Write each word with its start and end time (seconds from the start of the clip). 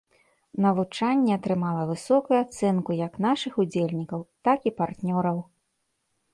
Навучанне 0.63 1.31
атрымала 1.35 1.83
высокую 1.91 2.37
ацэнку 2.45 2.97
як 3.05 3.13
нашых 3.27 3.53
удзельнікаў, 3.65 4.19
так 4.49 4.59
і 4.71 4.77
партнёраў. 4.81 5.37